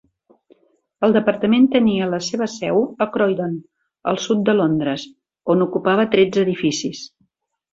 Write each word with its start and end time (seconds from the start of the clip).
El 1.07 1.11
departament 1.17 1.67
tenia 1.75 2.07
la 2.13 2.19
seva 2.27 2.47
seu 2.53 2.81
a 3.07 3.09
Croydon, 3.17 3.53
al 4.13 4.19
sud 4.25 4.41
de 4.49 4.57
Londres, 4.59 5.07
on 5.57 5.63
ocupava 5.67 6.09
tretze 6.17 6.45
edificis. 6.49 7.07